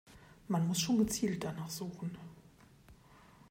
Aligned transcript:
Man 0.47 0.67
muss 0.67 0.79
schon 0.81 0.97
gezielt 0.97 1.43
danach 1.43 1.69
suchen. 1.69 2.17